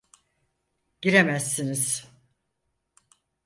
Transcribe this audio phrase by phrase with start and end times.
[1.01, 2.05] Giremezsiniz.